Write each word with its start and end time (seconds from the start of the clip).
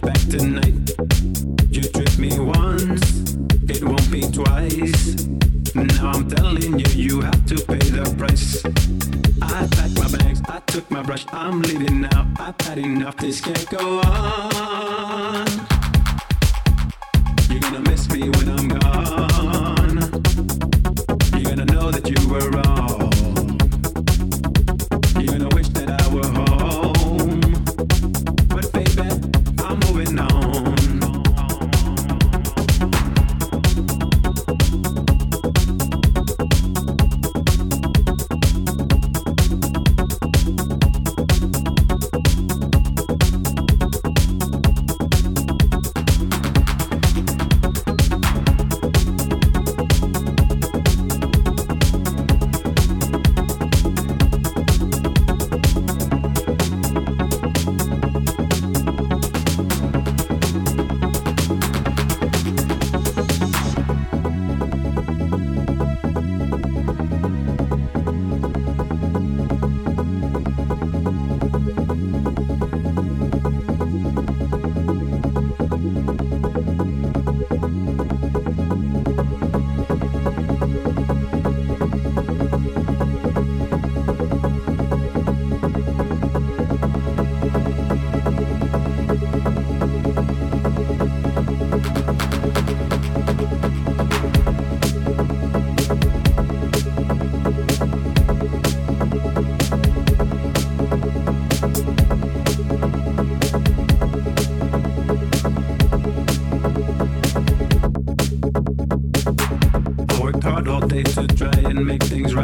back 0.00 0.18
tonight. 0.30 0.90
You 1.70 1.82
tricked 1.82 2.18
me 2.18 2.38
once, 2.38 3.36
it 3.68 3.82
won't 3.84 4.10
be 4.10 4.22
twice. 4.22 5.26
Now 5.74 6.10
I'm 6.10 6.28
telling 6.28 6.78
you, 6.78 6.86
you 6.94 7.20
have 7.20 7.44
to 7.46 7.56
pay 7.56 7.78
the 7.78 8.14
price. 8.16 8.64
I 9.42 9.66
packed 9.68 9.98
my 9.98 10.08
bags, 10.18 10.40
I 10.48 10.60
took 10.66 10.90
my 10.90 11.02
brush, 11.02 11.26
I'm 11.32 11.62
leaving 11.62 12.02
now. 12.02 12.26
I've 12.38 12.60
had 12.60 12.78
enough, 12.78 13.16
this 13.16 13.40
can't 13.40 13.68
go 13.70 14.00
on. 14.00 15.46
You're 17.48 17.60
gonna 17.60 17.80
miss 17.80 18.08
me 18.10 18.28
when 18.30 18.48
I'm 18.48 18.68
gone. 18.68 18.73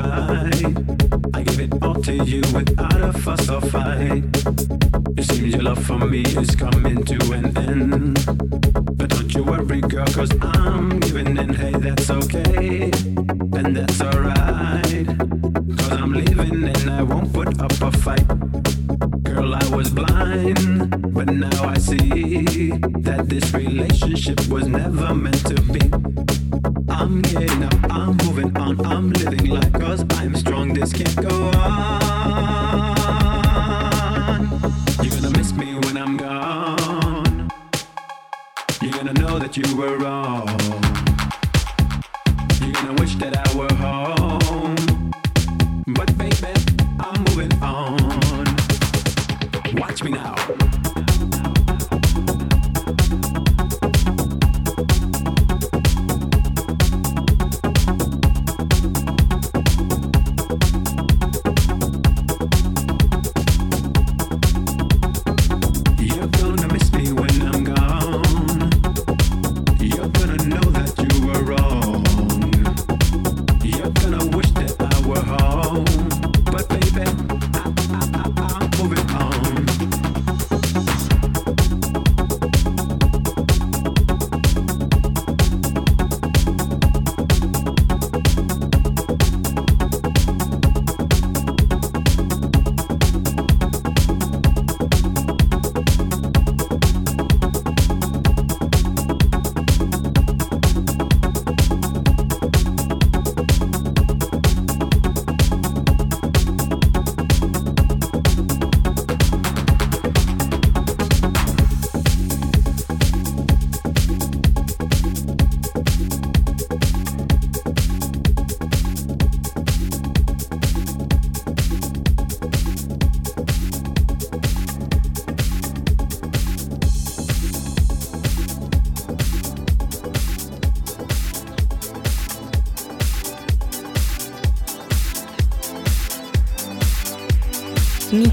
right. 0.03 1.31
I 1.35 1.43
give 1.43 1.61
it 1.61 1.83
all 1.83 1.95
to 1.95 2.13
you 2.13 2.41
without 2.53 3.01
a 3.01 3.13
fuss 3.13 3.49
or 3.49 3.61
fight. 3.61 4.25
It 5.17 5.25
seems 5.25 5.55
your 5.55 5.63
love 5.63 5.85
for 5.85 5.99
me 5.99 6.23
is 6.23 6.55
coming 6.57 7.05
to 7.05 7.33
an 7.33 7.57
end. 7.57 8.15
But 8.97 9.11
don't 9.11 9.35
you 9.35 9.43
worry, 9.45 9.81
girl, 9.81 10.07
cause 10.07 10.31
I'm 10.43 11.01
giving 11.01 11.37
in. 11.37 11.55
Hey, 11.55 11.73
that's 11.73 12.11
okay, 12.11 12.91
and 13.59 13.77
that's 13.77 14.01
alright. 14.01 15.07
Cause 15.79 15.93
I'm 15.93 16.13
leaving 16.13 16.65
and 16.65 16.91
I 16.91 17.03
won't 17.03 17.33
put 17.33 17.61
up 17.61 17.73
a 17.81 17.91
fight. 17.99 18.27
Girl, 19.25 19.55
I 19.55 19.77
was 19.77 19.91
blind, 19.91 21.15
but 21.15 21.27
now 21.27 21.65
I 21.65 21.79
see 21.79 22.71
that 23.01 23.29
this 23.29 23.53
relationship 23.53 24.47
was 24.49 24.67
never 24.67 25.15
meant 25.15 25.47
to 25.47 25.61
be. 25.73 26.40
I'm 27.01 27.23
getting 27.23 27.63
up, 27.65 27.73
I'm 27.91 28.15
moving 28.19 28.55
on, 28.59 28.85
I'm 28.85 29.11
living 29.11 29.47
life 29.47 29.73
cause 29.73 30.05
I'm 30.11 30.37
strong, 30.37 30.75
this 30.75 30.93
can't 30.93 31.17
go 31.17 31.51
on. 31.57 32.01
You're 35.03 35.15
gonna 35.15 35.31
miss 35.31 35.55
me 35.55 35.77
when 35.77 35.97
I'm 35.97 36.19
gone. 36.19 37.51
You're 38.83 38.93
gonna 38.93 39.15
know 39.15 39.39
that 39.39 39.57
you 39.57 39.77
were 39.79 39.97
wrong. 39.97 40.40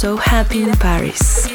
So 0.00 0.16
Happy 0.16 0.62
in 0.62 0.72
Paris. 0.78 1.49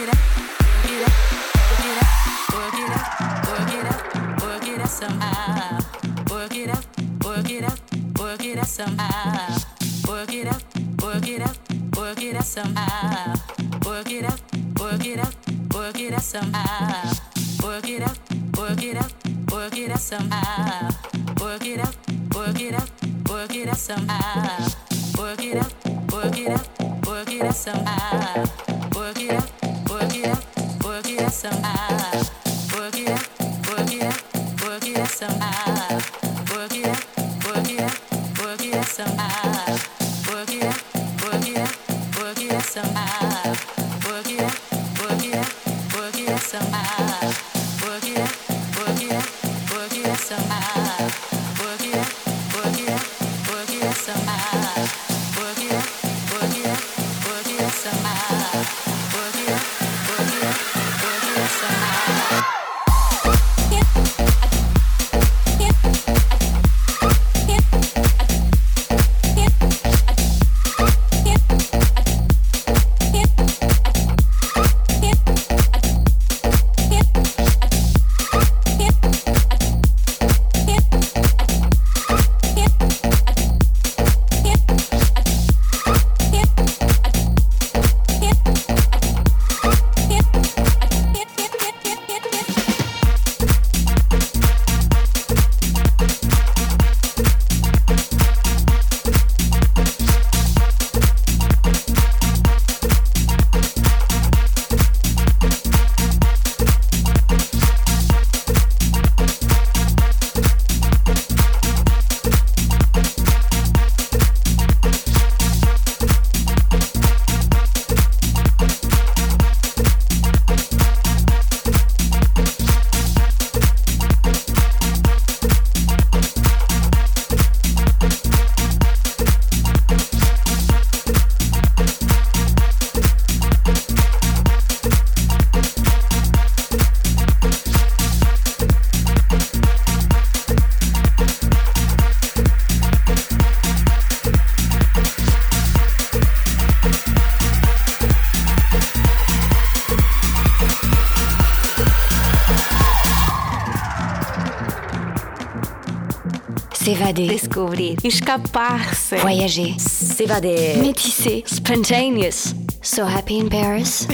s'évader, 157.05 157.27
découvrir, 157.27 157.97
escaparse, 158.03 159.13
voyager, 159.21 159.75
s'évader, 159.77 160.77
métisser, 160.81 161.43
spontaneous. 161.45 162.55
So 162.81 163.03
happy 163.03 163.39
in 163.39 163.47
Paris. 163.47 164.07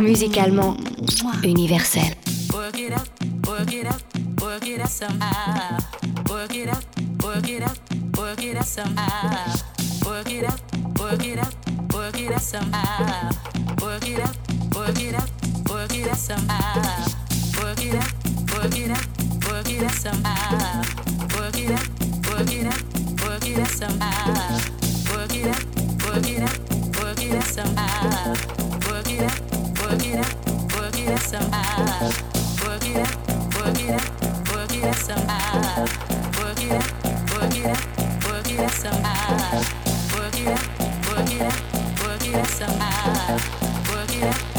Musicalement, 0.00 0.76
universel. 1.44 2.02
Work 2.52 2.78
it 2.78 2.92
out, 2.92 3.08
work 3.46 3.72
it 3.72 3.86
out, 3.86 4.02
work 4.42 4.66
it 4.66 4.80
out 4.80 4.88
somehow. 4.88 5.51
it 42.32 42.38
out 42.38 42.46
somehow. 42.46 43.94
Work 43.94 44.16
it 44.16 44.22
out. 44.22 44.51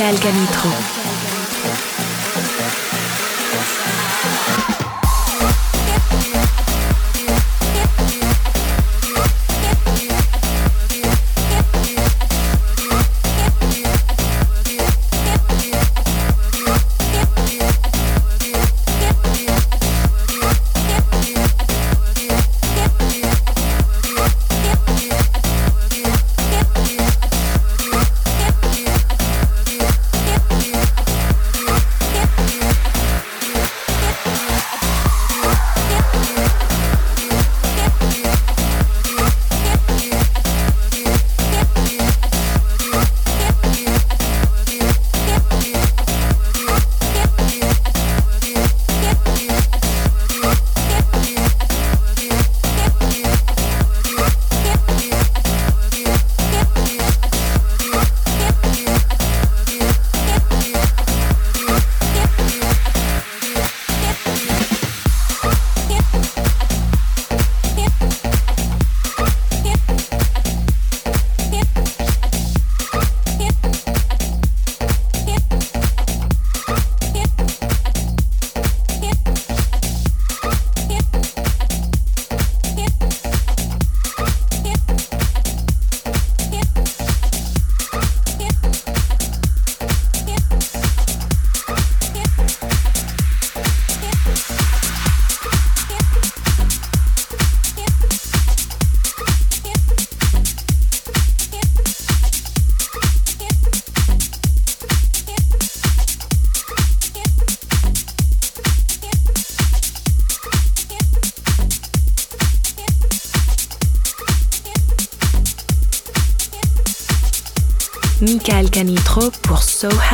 Pascal 0.00 0.18
Canitro. 0.18 0.99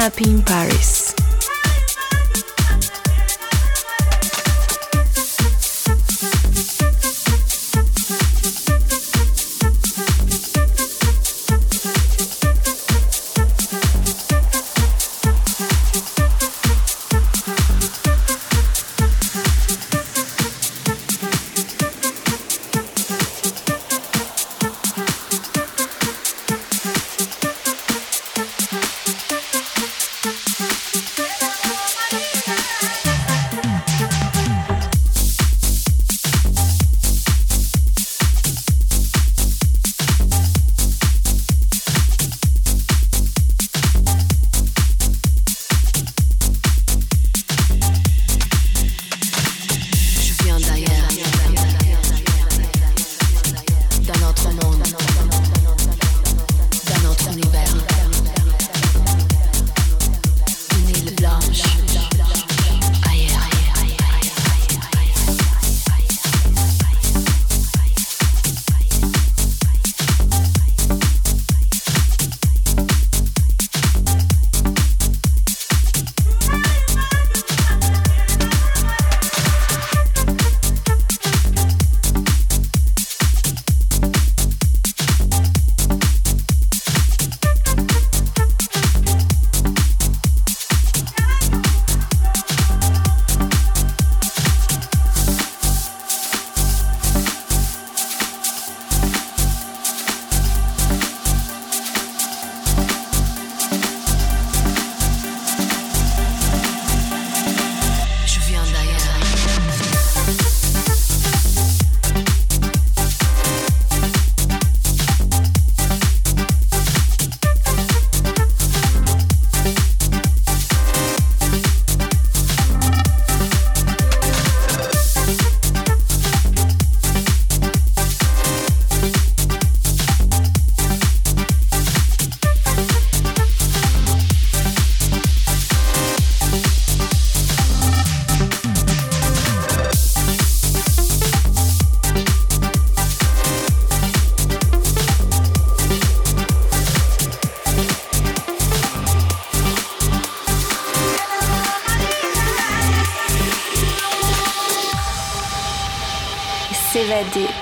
Happy 0.06 0.30
in 0.30 0.40
Paris. 0.40 0.95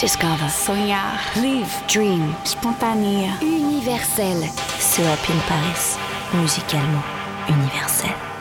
Discover. 0.00 0.48
Sognard. 0.48 1.20
Live. 1.36 1.72
Dream. 1.86 2.34
Spontané. 2.42 3.30
Universel. 3.40 4.42
Ce 4.80 5.00
Happy 5.00 5.32
in 5.32 5.40
Paris. 5.46 5.96
Musicalement 6.32 7.04
universel. 7.48 8.33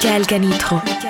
Quel 0.00 0.24
Canitro. 0.24 1.09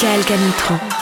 Michael 0.00 0.22
Canitrot. 0.22 0.97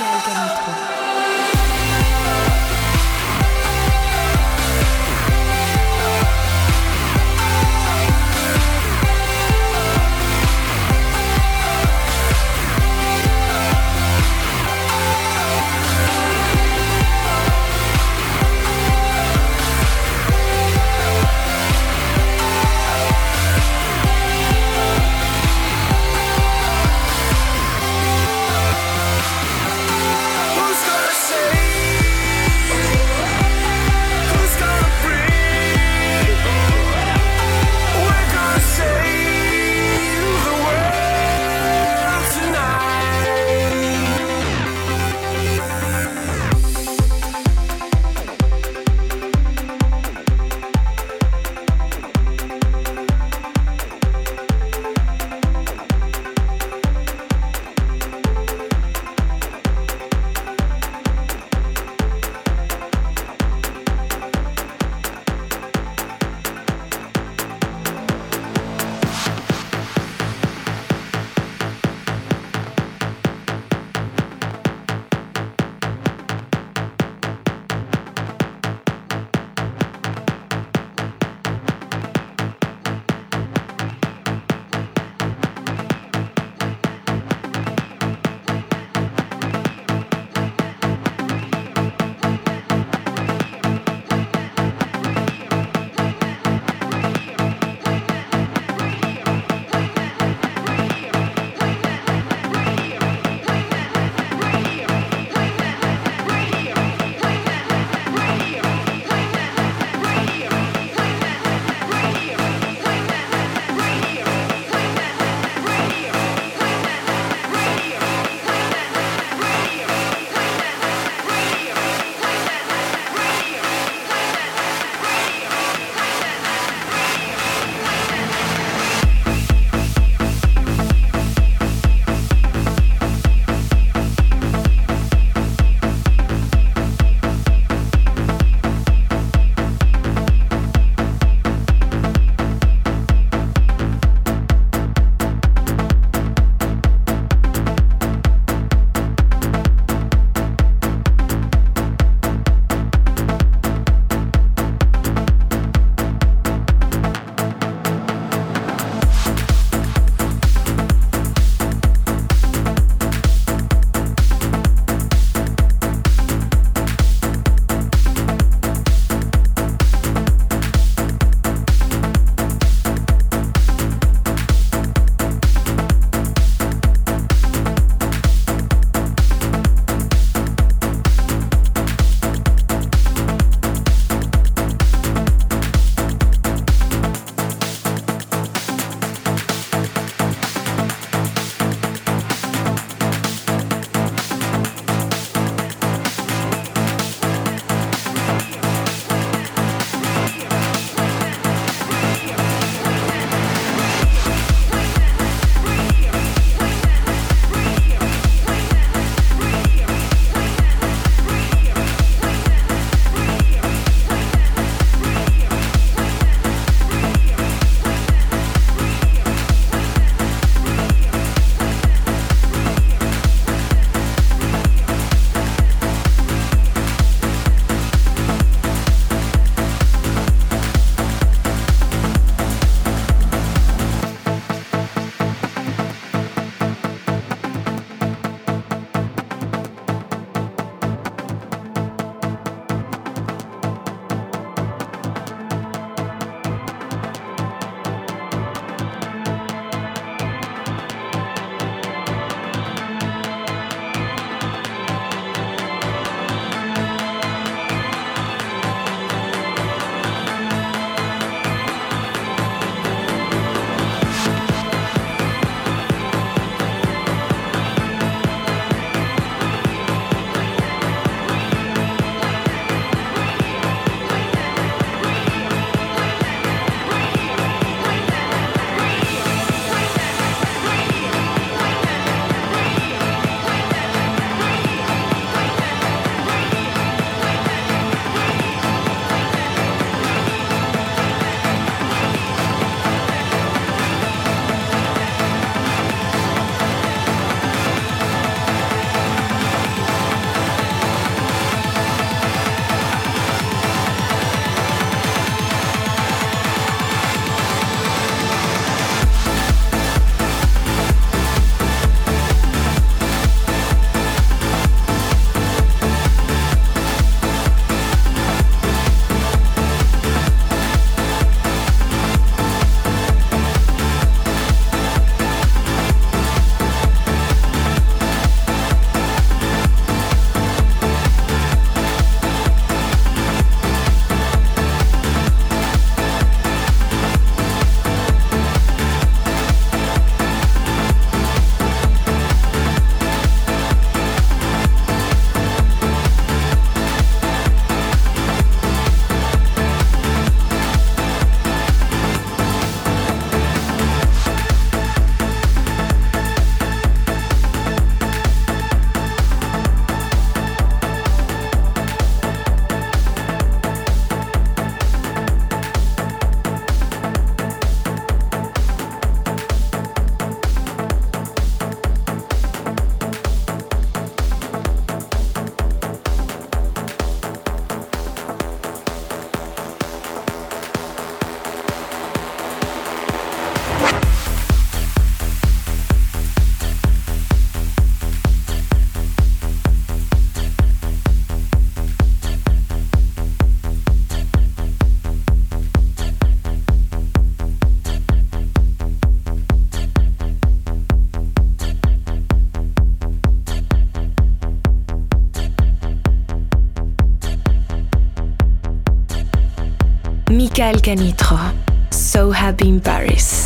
Pascal 410.57 410.81
Canitrot. 410.81 411.53
So 411.93 412.31
happy 412.31 412.71
in 412.71 412.81
Paris. 412.81 413.46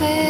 fail 0.00 0.29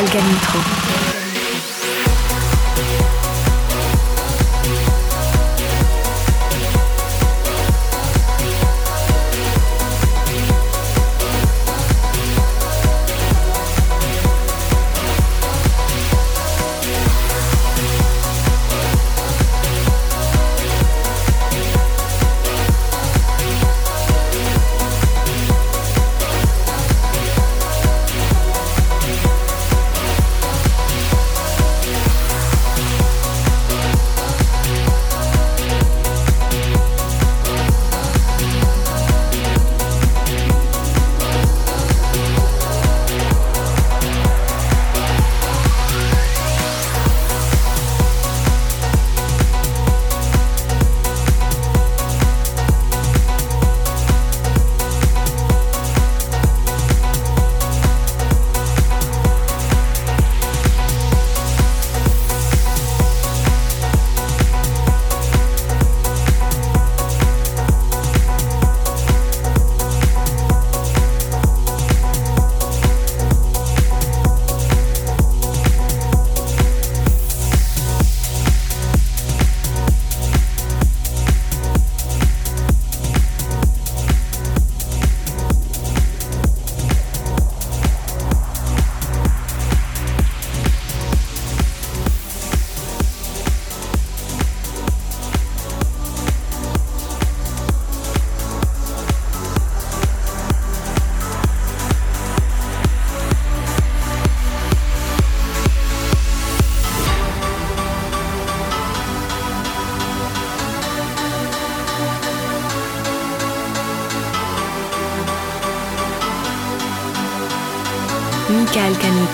Algamitro. 0.00 0.79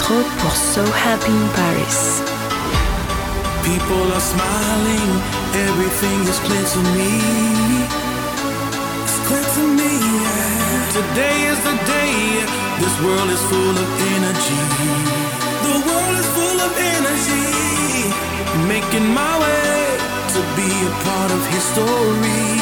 Roth 0.08 0.30
pour 0.38 0.54
So 0.54 0.84
Happy 0.84 1.32
in 1.32 1.48
Paris. 1.58 2.22
People 3.66 4.06
are 4.14 4.22
smiling, 4.22 5.10
everything 5.66 6.18
is 6.30 6.38
clear 6.46 6.62
to 6.74 6.80
me. 6.94 7.10
It's 9.02 9.18
clear 9.26 9.46
to 9.56 9.62
me. 9.78 9.92
Yeah. 10.22 10.98
Today 10.98 11.38
is 11.50 11.58
the 11.66 11.76
day. 11.90 12.14
This 12.78 12.94
world 13.02 13.30
is 13.34 13.42
full 13.50 13.76
of 13.84 13.88
energy. 14.14 14.62
The 15.66 15.74
world 15.88 16.16
is 16.22 16.28
full 16.38 16.58
of 16.66 16.72
energy. 16.94 17.50
Making 18.70 19.06
my 19.10 19.34
way 19.42 19.98
to 20.34 20.40
be 20.54 20.70
a 20.86 20.92
part 21.02 21.30
of 21.34 21.42
history. 21.50 22.54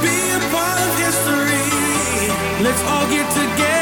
Be 0.00 0.16
a 0.38 0.42
part 0.48 0.78
of 0.86 0.92
history. 1.04 1.68
Let's 2.64 2.82
all 2.88 3.06
get 3.12 3.28
together 3.36 3.81